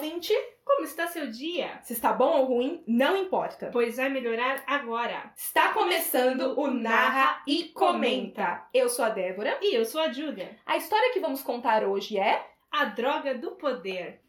[0.00, 0.32] ouvinte!
[0.64, 1.78] Como está seu dia?
[1.82, 3.68] Se está bom ou ruim, não importa.
[3.70, 5.30] Pois vai melhorar agora.
[5.36, 8.66] Está começando o Narra e Comenta.
[8.72, 9.58] Eu sou a Débora.
[9.60, 10.56] E eu sou a Júlia.
[10.64, 12.46] A história que vamos contar hoje é.
[12.72, 14.22] A Droga do Poder.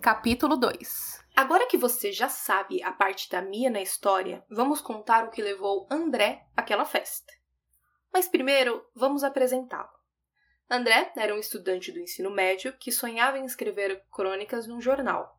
[0.00, 5.24] Capítulo 2 Agora que você já sabe a parte da Mia na história, vamos contar
[5.24, 7.32] o que levou André àquela festa.
[8.12, 10.01] Mas primeiro, vamos apresentá-lo.
[10.74, 15.38] André era um estudante do ensino médio que sonhava em escrever crônicas num jornal.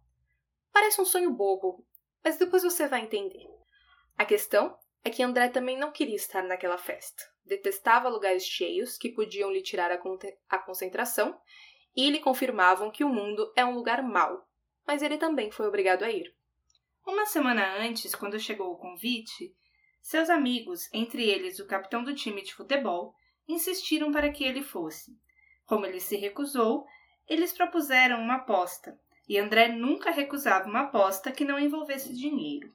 [0.72, 1.84] Parece um sonho bobo,
[2.24, 3.50] mas depois você vai entender.
[4.16, 7.24] A questão é que André também não queria estar naquela festa.
[7.44, 11.36] Detestava lugares cheios que podiam lhe tirar a, con a concentração
[11.96, 14.48] e lhe confirmavam que o mundo é um lugar mau,
[14.86, 16.32] mas ele também foi obrigado a ir.
[17.08, 19.52] Uma semana antes, quando chegou o convite,
[20.00, 23.16] seus amigos, entre eles o capitão do time de futebol,
[23.48, 25.12] insistiram para que ele fosse.
[25.66, 26.86] Como ele se recusou,
[27.28, 32.74] eles propuseram uma aposta, e André nunca recusava uma aposta que não envolvesse dinheiro.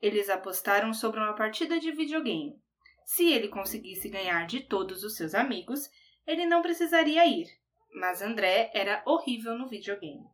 [0.00, 2.56] Eles apostaram sobre uma partida de videogame.
[3.04, 5.90] Se ele conseguisse ganhar de todos os seus amigos,
[6.26, 7.48] ele não precisaria ir,
[7.94, 10.26] mas André era horrível no videogame.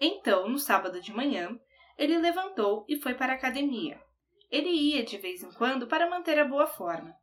[0.00, 1.58] Então, no sábado de manhã,
[1.96, 4.00] ele levantou e foi para a academia.
[4.50, 7.14] Ele ia de vez em quando para manter a boa forma.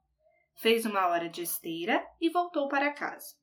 [0.56, 3.36] Fez uma hora de esteira e voltou para casa.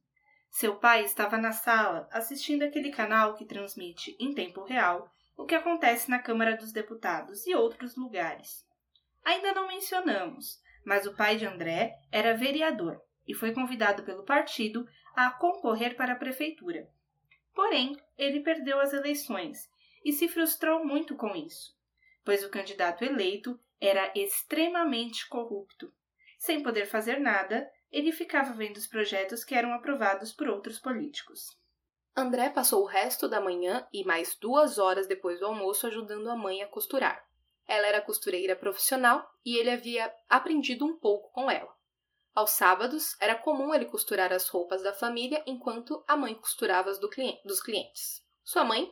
[0.53, 5.55] Seu pai estava na sala assistindo aquele canal que transmite em tempo real o que
[5.55, 8.63] acontece na Câmara dos Deputados e outros lugares.
[9.25, 14.87] Ainda não mencionamos, mas o pai de André era vereador e foi convidado pelo partido
[15.17, 16.87] a concorrer para a prefeitura.
[17.55, 19.71] Porém, ele perdeu as eleições
[20.05, 21.75] e se frustrou muito com isso,
[22.23, 25.91] pois o candidato eleito era extremamente corrupto.
[26.37, 31.57] Sem poder fazer nada, ele ficava vendo os projetos que eram aprovados por outros políticos.
[32.17, 36.37] André passou o resto da manhã e mais duas horas depois do almoço ajudando a
[36.37, 37.25] mãe a costurar.
[37.67, 41.73] Ela era costureira profissional e ele havia aprendido um pouco com ela.
[42.35, 46.99] Aos sábados, era comum ele costurar as roupas da família enquanto a mãe costurava as
[46.99, 48.25] do cliente, dos clientes.
[48.43, 48.91] Sua mãe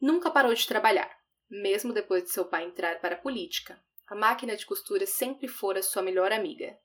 [0.00, 1.16] nunca parou de trabalhar,
[1.48, 3.80] mesmo depois de seu pai entrar para a política.
[4.08, 6.76] A máquina de costura sempre fora sua melhor amiga,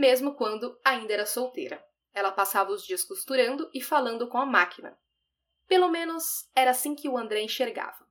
[0.00, 1.84] mesmo quando ainda era solteira.
[2.14, 4.98] Ela passava os dias costurando e falando com a máquina.
[5.68, 8.08] Pelo menos era assim que o André enxergava.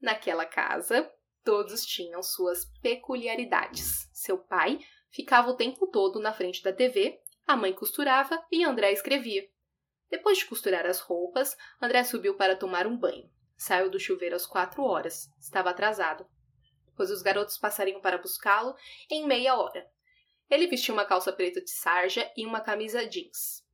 [0.00, 1.08] Naquela casa,
[1.44, 4.08] todos tinham suas peculiaridades.
[4.12, 4.80] Seu pai
[5.10, 9.46] ficava o tempo todo na frente da TV, a mãe costurava e André escrevia.
[10.10, 13.30] Depois de costurar as roupas, André subiu para tomar um banho.
[13.54, 15.30] Saiu do chuveiro às quatro horas.
[15.38, 16.26] Estava atrasado
[16.98, 18.74] pois os garotos passariam para buscá-lo
[19.08, 19.88] em meia hora.
[20.50, 23.66] Ele vestiu uma calça preta de sarja e uma camisa jeans.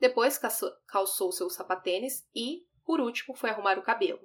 [0.00, 0.38] Depois
[0.86, 4.20] calçou seus sapatênis e, por último, foi arrumar o cabelo.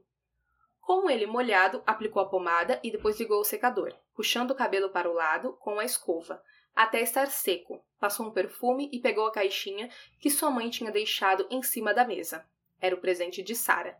[0.81, 5.09] Com ele molhado, aplicou a pomada e depois ligou o secador, puxando o cabelo para
[5.09, 6.43] o lado com a escova,
[6.75, 7.83] até estar seco.
[7.99, 9.89] Passou um perfume e pegou a caixinha
[10.19, 12.45] que sua mãe tinha deixado em cima da mesa.
[12.81, 13.97] Era o presente de Sara.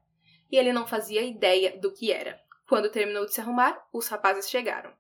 [0.52, 2.40] E ele não fazia ideia do que era.
[2.68, 4.94] Quando terminou de se arrumar, os rapazes chegaram.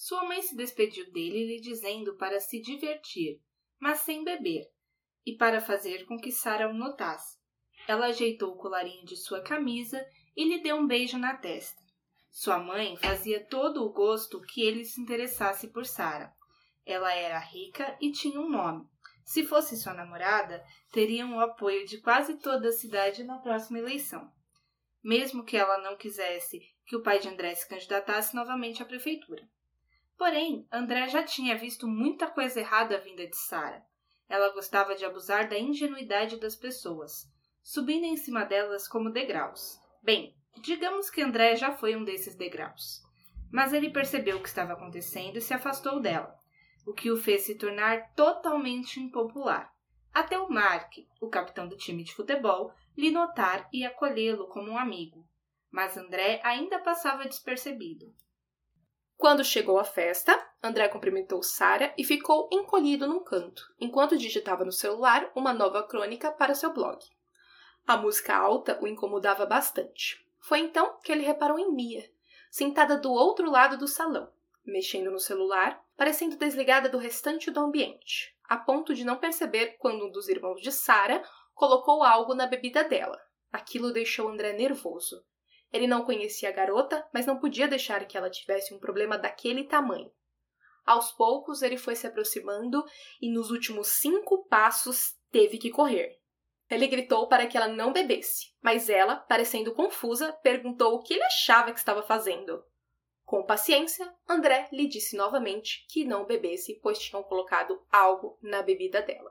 [0.00, 3.42] Sua mãe se despediu dele, lhe dizendo para se divertir,
[3.80, 4.70] mas sem beber,
[5.26, 7.36] e para fazer com que Sara o notasse.
[7.88, 10.00] Ela ajeitou o colarinho de sua camisa
[10.36, 11.82] e lhe deu um beijo na testa.
[12.30, 16.32] Sua mãe fazia todo o gosto que ele se interessasse por Sara.
[16.86, 18.86] Ela era rica e tinha um nome.
[19.24, 24.30] Se fosse sua namorada, teriam o apoio de quase toda a cidade na próxima eleição.
[25.02, 29.44] Mesmo que ela não quisesse que o pai de André se candidatasse novamente à prefeitura.
[30.18, 33.82] Porém, André já tinha visto muita coisa errada vinda de Sara.
[34.28, 37.30] Ela gostava de abusar da ingenuidade das pessoas,
[37.62, 39.80] subindo em cima delas como degraus.
[40.02, 43.00] Bem, digamos que André já foi um desses degraus.
[43.50, 46.36] Mas ele percebeu o que estava acontecendo e se afastou dela,
[46.84, 49.72] o que o fez se tornar totalmente impopular.
[50.12, 54.76] Até o Mark, o capitão do time de futebol, lhe notar e acolhê-lo como um
[54.76, 55.24] amigo
[55.70, 58.12] mas André ainda passava despercebido.
[59.18, 64.70] Quando chegou a festa, André cumprimentou Sara e ficou encolhido num canto, enquanto digitava no
[64.70, 67.04] celular uma nova crônica para seu blog.
[67.84, 70.24] A música alta o incomodava bastante.
[70.38, 72.08] Foi então que ele reparou em Mia,
[72.48, 74.30] sentada do outro lado do salão,
[74.64, 80.06] mexendo no celular, parecendo desligada do restante do ambiente, a ponto de não perceber quando
[80.06, 81.24] um dos irmãos de Sara
[81.56, 83.20] colocou algo na bebida dela.
[83.52, 85.24] Aquilo deixou André nervoso.
[85.72, 89.64] Ele não conhecia a garota, mas não podia deixar que ela tivesse um problema daquele
[89.64, 90.10] tamanho.
[90.84, 92.82] Aos poucos, ele foi se aproximando
[93.20, 96.18] e nos últimos cinco passos teve que correr.
[96.70, 101.24] Ele gritou para que ela não bebesse, mas ela, parecendo confusa, perguntou o que ele
[101.24, 102.64] achava que estava fazendo.
[103.24, 109.02] Com paciência, André lhe disse novamente que não bebesse, pois tinham colocado algo na bebida
[109.02, 109.30] dela.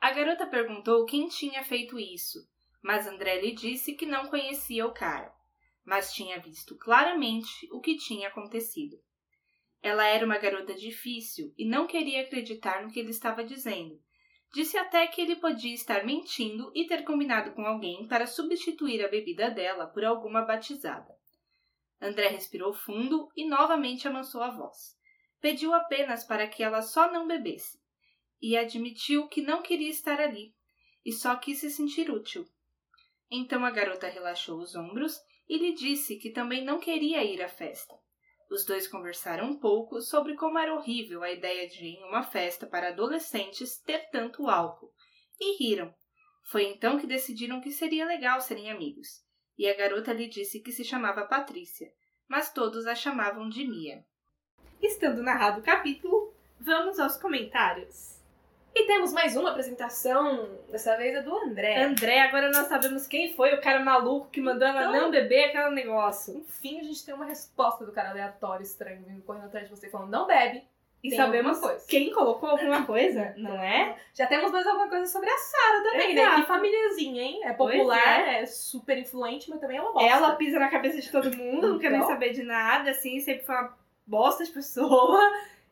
[0.00, 2.38] A garota perguntou quem tinha feito isso,
[2.82, 5.32] mas André lhe disse que não conhecia o cara,
[5.84, 9.00] mas tinha visto claramente o que tinha acontecido.
[9.80, 14.00] Ela era uma garota difícil e não queria acreditar no que ele estava dizendo.
[14.52, 19.08] Disse até que ele podia estar mentindo e ter combinado com alguém para substituir a
[19.08, 21.16] bebida dela por alguma batizada.
[22.00, 24.96] André respirou fundo e novamente amansou a voz.
[25.40, 27.80] Pediu apenas para que ela só não bebesse
[28.40, 30.54] e admitiu que não queria estar ali
[31.04, 32.46] e só quis se sentir útil.
[33.34, 35.18] Então a garota relaxou os ombros
[35.48, 37.94] e lhe disse que também não queria ir à festa.
[38.50, 42.66] Os dois conversaram um pouco sobre como era horrível a ideia de, em uma festa
[42.66, 44.92] para adolescentes, ter tanto álcool,
[45.40, 45.94] e riram.
[46.50, 49.24] Foi então que decidiram que seria legal serem amigos,
[49.56, 51.90] e a garota lhe disse que se chamava Patrícia,
[52.28, 54.04] mas todos a chamavam de Mia.
[54.82, 58.21] Estando narrado o capítulo, vamos aos comentários.
[58.74, 61.82] E temos mais uma apresentação, dessa vez é do André.
[61.82, 65.44] André, agora nós sabemos quem foi o cara maluco que mandou ela Então- não beber
[65.44, 66.38] aquele negócio.
[66.38, 69.90] Enfim, a gente tem uma resposta do cara aleatório estranho vindo correndo atrás de você
[69.90, 70.62] falando não bebe.
[71.04, 71.84] E Tem sabemos coisa.
[71.88, 73.96] quem colocou alguma coisa, não é?
[74.14, 76.22] Já temos mais alguma coisa sobre a Sara também, né?
[76.22, 76.40] Exato.
[76.40, 77.40] Que famíliazinha, hein?
[77.44, 78.46] É popular, é.
[78.46, 80.08] super influente, mas também é uma bosta.
[80.08, 82.08] Ela pisa na cabeça de todo mundo, não quer nem Então.
[82.08, 83.76] saber de nada, assim, sempre foi uma
[84.06, 85.20] bosta de pessoa.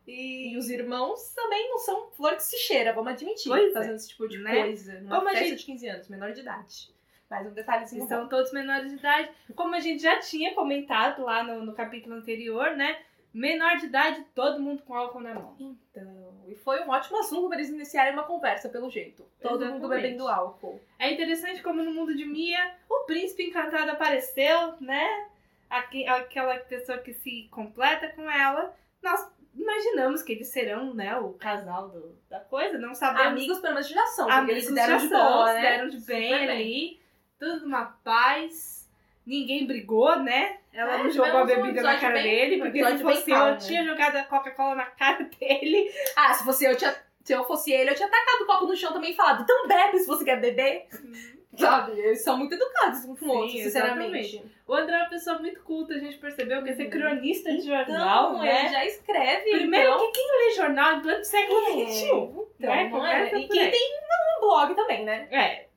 [0.07, 3.49] E E os irmãos também não são flor que se cheira, vamos admitir.
[3.49, 4.61] Pois é, fazendo esse tipo de né?
[4.61, 4.99] coisa.
[5.01, 6.93] Numa Como a festa gente- de 15 anos, menor de idade.
[7.29, 8.03] Mais um detalhezinho.
[8.03, 9.29] Estão todos menores de idade.
[9.55, 12.99] Como a gente já tinha comentado lá no, no capítulo anterior, né?
[13.33, 15.55] Menor de idade, todo mundo com álcool na mão.
[15.57, 19.25] Então, e foi um ótimo assunto para eles iniciarem uma conversa, pelo jeito.
[19.41, 20.01] Todo mundo Exatamente.
[20.01, 20.81] bebendo álcool.
[20.99, 25.29] É interessante como no mundo de Mia, o príncipe encantado apareceu, né?
[25.69, 28.75] Aque- Aquela pessoa que se completa com ela.
[29.01, 33.27] Nós imaginamos que eles serão, né, o casal do- da coisa, não sabemos.
[33.31, 34.29] Amigos, pelo menos, já são.
[34.29, 35.61] Amigos eles se deram de boa, né?
[35.61, 36.99] deram de Super bem, ali.
[37.39, 38.81] Tudo numa paz.
[39.25, 40.57] Ninguém brigou, né?
[40.73, 43.29] Ela É, não jogou a um bebida na cara bem- dele, porque se bem fosse
[43.31, 43.59] eu, calmo, eu né?
[43.59, 45.91] tinha jogado a Coca-Cola na cara dele.
[46.15, 48.75] Ah, se fosse eu, tinha, se eu fosse ele, eu tinha tacado o copo no
[48.75, 50.87] chão também e falado, então bebe se você quer beber.
[51.57, 51.99] Sabe?
[51.99, 54.41] Eles são muito educados um com o outro, sinceramente.
[54.65, 56.89] O André é uma pessoa muito culta, a gente percebeu que é ser Uhum.
[56.91, 58.59] cronista de jornal, Então, né?
[58.61, 59.51] ele já escreve.
[59.51, 60.11] Primeiro, então...
[60.11, 62.05] que quem lê jornal em pleno século É, XXI?
[62.07, 62.47] então,
[63.01, 63.29] né?
[63.33, 63.37] é?
[63.37, 63.91] E quem tem
[64.37, 65.27] um blog também, né?
[65.29, 65.67] É.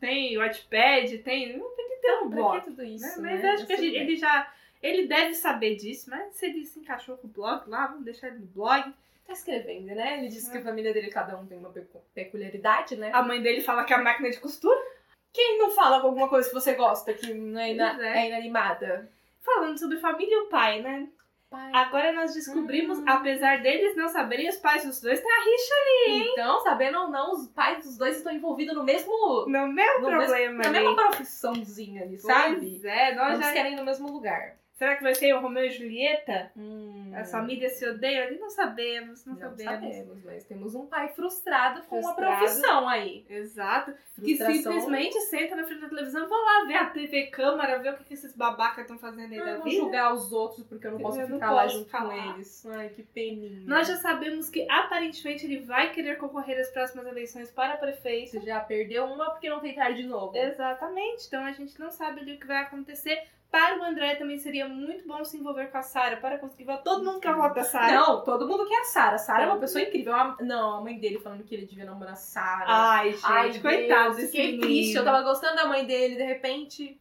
[0.00, 1.58] Tem o Wattpad, tem.
[1.58, 2.64] Não tem que ter um Pra blog.
[2.64, 3.30] tudo isso, né?
[3.32, 3.50] Mas né?
[3.50, 4.52] acho que gente- ele já.
[4.82, 8.28] Ele deve saber disso, mas se ele se encaixou com o blog lá, vamos deixar
[8.28, 8.94] ele no blog.
[9.26, 10.18] Tá escrevendo, né?
[10.20, 10.52] Ele disse É.
[10.52, 13.10] que a família dele, cada um tem uma pecu- peculiaridade, né?
[13.12, 14.80] A mãe dele fala que é a máquina de costura.
[15.32, 18.18] Quem não fala alguma coisa que você gosta, que não é, ina- é.
[18.18, 19.10] é inanimada?
[19.40, 21.08] Falando sobre família e o pai, né?
[21.50, 21.70] Pai.
[21.72, 23.04] Agora nós descobrimos, Hum.
[23.06, 25.74] apesar deles não saberem, os pais dos dois têm a rixa
[26.32, 29.10] Então, sabendo ou não, os pais dos dois estão envolvidos no mesmo.
[29.46, 30.72] no mesmo no problema mesmo, na ali.
[30.78, 32.80] mesma profissãozinha ali, sabe?
[32.86, 33.52] É, nós Eles já...
[33.54, 34.56] querem ir no mesmo lugar.
[34.78, 36.52] Será que vai ser o Romeu e Julieta?
[36.56, 37.10] Hum.
[37.12, 38.38] As famílias se odeiam ali?
[38.38, 39.64] Não sabemos, não, Não sabemos.
[39.72, 42.38] sabemos, mas temos um pai frustrado com uma Frustrado.
[42.38, 43.26] profissão aí.
[43.28, 43.92] Exato.
[44.22, 47.94] Que Frustração- simplesmente senta na frente da televisão, vou lá ver a TV Câmara, ver
[47.94, 49.76] o que, que esses babacas estão fazendo aí Ah, da vou vida.
[49.80, 52.14] julgar os outros porque eu não Eu posso não ficar lá posso junto falar.
[52.22, 52.66] com eles.
[52.66, 53.62] Ai, que peninha.
[53.66, 58.30] Nós já sabemos que aparentemente ele vai querer concorrer às próximas eleições para prefeito.
[58.30, 60.36] Você já perdeu uma porque não tentar de novo.
[60.36, 61.26] Exatamente.
[61.26, 63.20] Então a gente não sabe ali o que vai acontecer.
[63.50, 66.82] Para o André também seria muito bom se envolver com a Sarah para conseguir votar.
[66.82, 67.92] Todo mundo quer votar a Sarah.
[67.94, 69.14] Não, todo mundo quer a Sarah.
[69.14, 70.14] A Sarah é uma pessoa incrível.
[70.14, 72.64] A- Não, a mãe dele falando que ele devia namorar a Sarah.
[72.68, 74.62] Ai, gente, Ai, coitado Fiquei menino.
[74.62, 74.96] triste.
[74.96, 77.00] Eu tava gostando da mãe dele, de repente.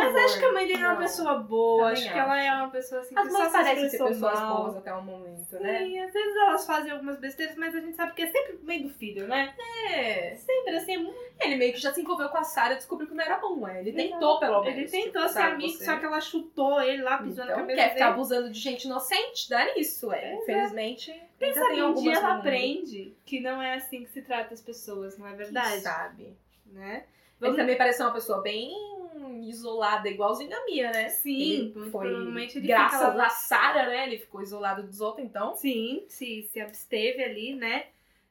[0.00, 1.88] Mas acho que a mãe dele é uma pessoa boa.
[1.88, 4.18] Também Acho que ela é uma pessoa assim As que só mães parecem ser pessoas
[4.20, 4.56] mal.
[4.62, 5.78] boas até o momento, né?
[5.78, 8.82] Sim, às vezes elas fazem algumas besteiras, mas a gente sabe que é sempre bem
[8.82, 9.54] do filho, né?
[9.90, 10.34] É.
[10.36, 13.08] Sempre assim, é muito Ele meio que já se envolveu com a Sarah e descobriu
[13.08, 13.80] que não era bom, é.
[13.80, 14.08] Ele Exato.
[14.10, 14.78] tentou, pelo menos.
[14.78, 17.60] Ele tentou tipo, ser amigo, você- só que ela chutou ele lá, pisou na Então,
[17.60, 17.94] cabeça quer dele.
[17.94, 19.48] ficar abusando de gente inocente?
[19.48, 20.32] Dá nisso, é.
[20.34, 20.42] Exato.
[20.42, 24.60] Infelizmente, Quem sabe um dia ela aprende que não é assim que se trata as
[24.60, 25.80] pessoas, não é Quem verdade?
[25.80, 26.36] sabe.
[26.66, 27.04] Né?
[27.40, 28.70] Ele também parece uma pessoa bem
[29.38, 31.08] isolada, igualzinho a minha, né?
[31.08, 34.06] Sim, ele foi, provavelmente ele graças a Sarah, né?
[34.06, 35.54] Ele ficou isolado dos outros, então.
[35.54, 37.86] Sim, se, se absteve ali, né?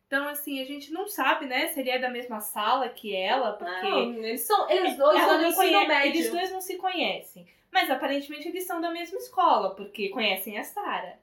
[0.07, 3.53] Então, assim, a gente não sabe, né, se ele é da mesma sala que ela,
[3.53, 4.67] porque Não, eles são.
[4.67, 6.09] Eles dois ela não médio.
[6.09, 7.47] eles dois não se conhecem.
[7.71, 11.19] Mas aparentemente eles são da mesma escola, porque conhecem a Sarah.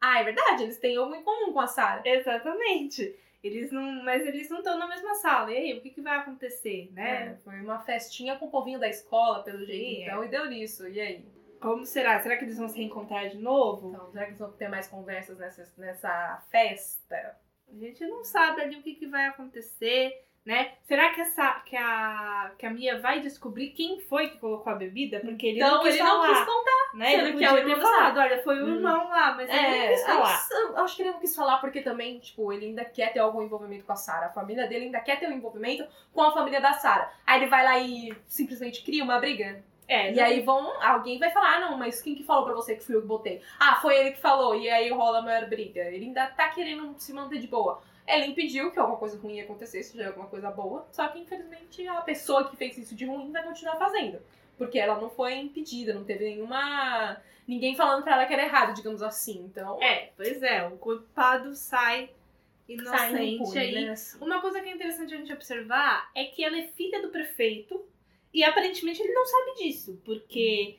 [0.00, 2.02] Ah, é verdade, eles têm algo em comum com a Sarah.
[2.04, 3.16] Exatamente.
[3.44, 5.52] Eles não, mas eles não estão na mesma sala.
[5.52, 7.26] E aí, o que, que vai acontecer, né?
[7.26, 10.26] É, foi uma festinha com o povinho da escola, pelo jeito, então, é.
[10.26, 10.88] e deu nisso.
[10.88, 11.24] E aí?
[11.60, 12.18] Como será?
[12.20, 13.90] Será que eles vão se reencontrar de novo?
[13.90, 17.38] Então, será que eles vão ter mais conversas nessa, nessa festa?
[17.68, 20.72] A gente não sabe ali o que, que vai acontecer, né?
[20.82, 24.76] Será que, essa, que, a, que a Mia vai descobrir quem foi que colocou a
[24.76, 25.20] bebida?
[25.20, 26.90] Porque ele então, não quis ele falar, não quis contar.
[26.94, 27.10] né?
[27.10, 28.74] sendo Ele que podia ter falado, olha, foi o Hum.
[28.74, 30.48] irmão lá, mas ele não É, quis falar.
[30.52, 33.42] eu acho que ele não quis falar porque também, tipo, ele ainda quer ter algum
[33.42, 34.26] envolvimento com a Sarah.
[34.26, 37.10] A família dele ainda quer ter um envolvimento com a família da Sarah.
[37.26, 39.64] Aí ele vai lá e simplesmente cria uma briga.
[39.86, 42.74] É, E aí vão, alguém vai falar, ah, não, mas quem que falou pra você
[42.74, 43.42] que fui eu que botei?
[43.60, 45.80] Ah, foi ele que falou, e aí rola a maior briga.
[45.82, 47.82] Ele ainda tá querendo se manter de boa.
[48.06, 50.86] Ela impediu que alguma coisa ruim acontecesse, já é alguma coisa boa.
[50.92, 54.20] Só que, infelizmente, a pessoa que fez isso de ruim vai continuar fazendo.
[54.58, 57.20] Porque ela não foi impedida, não teve nenhuma.
[57.48, 59.44] ninguém falando pra ela que era errado, digamos assim.
[59.44, 59.82] Então.
[59.82, 62.10] É, pois é, o culpado sai
[62.66, 63.84] sai inocente impune, aí.
[63.86, 63.94] né?
[64.20, 67.84] Uma coisa que é interessante a gente observar é que ela é filha do prefeito
[68.32, 70.76] e aparentemente ele não sabe disso, porque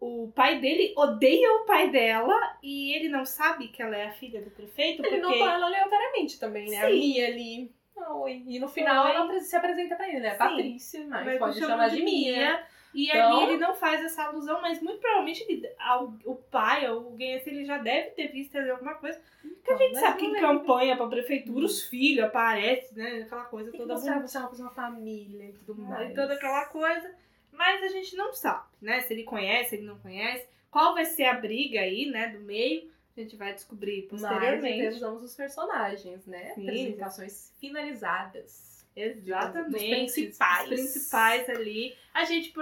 [0.00, 4.12] o pai dele odeia o pai dela e ele não sabe que ela é a
[4.12, 6.76] filha do prefeito, Ele porque não ela aleatoriamente também, né?
[6.84, 6.98] A Sim.
[6.98, 7.72] Mia ali.
[8.20, 8.42] Oi.
[8.46, 9.12] E no final Oi.
[9.14, 10.32] ela se apresenta pra ele, né?
[10.32, 10.38] Sim.
[10.38, 12.62] Patrícia, mas, Mas pode chama chamar de Mia.
[12.94, 16.88] E Então- ali ele não faz essa alusão, mas muito provavelmente ele, ao- o pai
[16.90, 19.20] ou alguém assim, ele já deve ter visto alguma coisa.
[19.42, 23.22] Porque a gente sabe que em campanha pra prefeitura, os filhos aparecem, né?
[23.26, 26.10] Aquela coisa que toda você é uma pessoa, uma família e tudo mais.
[26.10, 27.14] e toda aquela coisa.
[27.56, 29.00] Mas a gente não sabe, né?
[29.00, 30.46] Se ele conhece, se ele não conhece.
[30.70, 32.28] Qual vai ser a briga aí, né?
[32.28, 32.90] Do meio.
[33.16, 35.00] A gente vai descobrir Mas posteriormente.
[35.00, 36.52] temos os personagens, né?
[36.54, 36.62] Sim.
[36.68, 38.84] Apresentações finalizadas.
[38.94, 39.70] Exatamente.
[39.70, 40.70] Dos principais.
[40.70, 41.96] Os principais ali.
[42.12, 42.52] A gente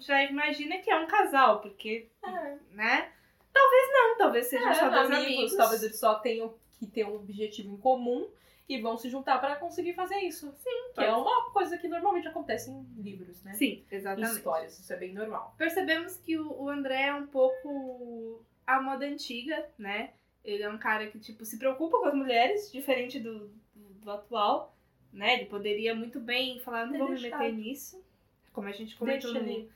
[0.00, 2.08] já imagina que é um casal, porque,
[2.72, 3.10] né?
[3.52, 5.56] Talvez não, talvez sejam É, só dois amigos, amigos.
[5.56, 8.28] Talvez eles só tenham que ter um objetivo em comum
[8.68, 10.52] e vão se juntar pra conseguir fazer isso.
[10.58, 10.92] Sim.
[10.94, 13.54] Que é uma coisa que normalmente acontece em livros, né?
[13.54, 14.36] Sim, Em exatamente.
[14.36, 15.54] histórias, isso é bem normal.
[15.56, 20.10] Percebemos que o, André é um pouco a moda antiga, né?
[20.44, 24.76] Ele é um cara que, tipo, se preocupa com as mulheres, diferente do, do, atual,
[25.12, 25.34] né?
[25.34, 28.02] Ele poderia muito bem falar, não vou me meter nisso.
[28.52, 29.68] Como a gente comentou Deixa no,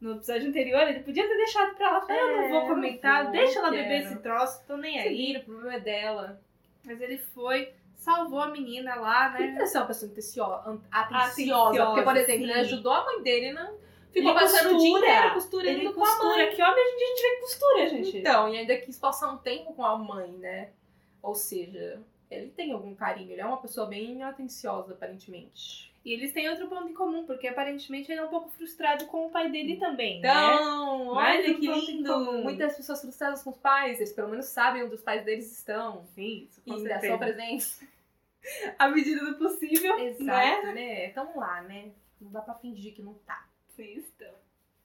[0.00, 2.00] no episódio anterior, ele podia ter deixado pra ela.
[2.00, 4.98] falar, eu não É, vou não comentar, vou, deixa ela beber esse troço, tô nem
[4.98, 5.16] aí.
[5.16, 6.40] vira, o problema é dela.
[6.84, 9.48] Mas ele foi, salvou a menina lá, Por que né?
[9.50, 10.80] é uma pessoa atenciosa?
[10.90, 11.86] Atenciosa.
[11.86, 12.50] Porque, por exemplo, sim.
[12.50, 13.74] ele ajudou a mãe dele, né?
[14.10, 15.06] Ficou Ele passando o dia costura.
[15.12, 16.16] inteiro costurando Ele com a mãe.
[16.16, 16.46] costura.
[16.48, 18.16] Que homem a gente, a gente vê que costura, gente.
[18.18, 20.70] Então, e ainda quis passar um tempo com a mãe, né?
[21.20, 22.00] Ou seja,
[22.30, 23.32] ele tem algum carinho.
[23.32, 25.87] Ele é uma pessoa bem atenciosa, aparentemente.
[26.04, 29.26] E eles têm outro ponto em comum, porque aparentemente ele é um pouco frustrado com
[29.26, 30.28] o pai dele também, né?
[30.28, 32.32] Então, Mais olha que lindo!
[32.42, 36.04] Muitas pessoas frustradas com os pais, eles pelo menos sabem onde os pais deles estão.
[36.14, 37.08] Sim, isso E com ainda certeza.
[37.08, 37.82] são presentes.
[38.78, 40.06] À medida do possível, né?
[40.06, 41.06] Exato, né?
[41.08, 41.90] Estão lá, né?
[42.20, 43.46] Não dá pra fingir que não tá.
[43.76, 44.30] Sim, estão.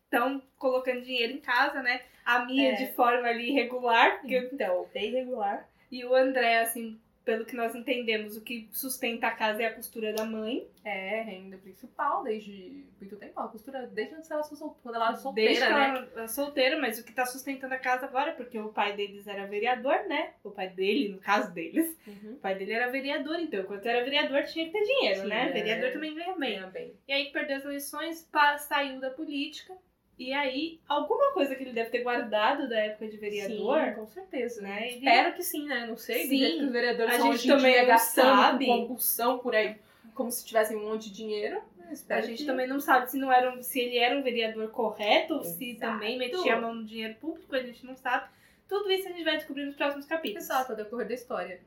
[0.05, 2.01] Estão colocando dinheiro em casa, né?
[2.25, 2.75] A minha É.
[2.75, 5.67] de forma ali irregular, porque Então, bem regular.
[5.91, 9.73] E o André, assim, pelo que nós entendemos, o que sustenta a casa é a
[9.73, 10.67] costura da mãe.
[10.83, 13.33] É, renda principal desde muito tempo.
[13.39, 15.89] Ela costura desde antes ela sol- quando ela era Desde solteira, que né?
[15.89, 19.25] ela era solteira, mas o que tá sustentando a casa agora, porque o pai deles
[19.25, 20.33] era vereador, né?
[20.43, 21.97] O pai dele, no caso deles.
[22.05, 22.33] Uhum.
[22.33, 25.43] O pai dele era vereador, então, enquanto era vereador, tinha que ter dinheiro, né?
[25.51, 25.91] Tinha, Vereador é.
[25.91, 26.55] também ganha bem.
[26.55, 26.93] Ganha bem.
[27.07, 29.73] E aí perdeu as eleições, saiu da política.
[30.17, 33.83] E aí, alguma coisa que ele deve ter guardado da época de vereador.
[33.85, 34.61] Sim, com certeza.
[34.61, 34.87] né?
[34.87, 35.85] Ele- Espero que sim, né?
[35.87, 36.27] Não sei.
[36.27, 36.39] Sim.
[36.59, 38.65] que os vereadores A são gente também dia sabe.
[38.65, 39.75] com compulsão por aí,
[40.13, 41.61] como se tivessem um monte de dinheiro.
[42.09, 44.69] A gente que- também não sabe se, não era um- se ele era um vereador
[44.71, 48.27] correto, ou se também metia a mão no dinheiro público, a gente não sabe.
[48.69, 50.43] Tudo isso a gente vai descobrir nos próximos capítulos.
[50.45, 51.59] Exato, ao decorrer da história.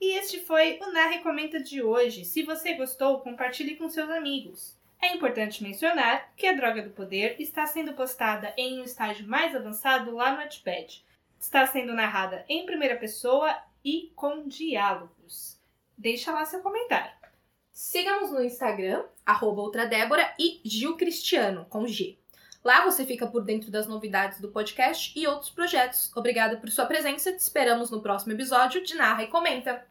[0.00, 2.24] E este foi o Na Recomenda de hoje.
[2.24, 4.76] Se você gostou, compartilhe com seus amigos.
[5.04, 9.54] É importante mencionar que a Droga do Poder está sendo postada em um estágio mais
[9.54, 11.04] avançado lá no Wattpad.
[11.38, 15.60] Está sendo narrada em primeira pessoa e com diálogos.
[15.96, 17.12] Deixa lá seu comentário.
[17.70, 22.16] Siga-nos no Instagram, arroba Ultradébora e Gil Cristiano, com G.
[22.64, 26.10] Lá você fica por dentro das novidades do podcast e outros projetos.
[26.16, 29.86] Obrigada por sua presença, te esperamos no próximo episódio de Narra e Comenta.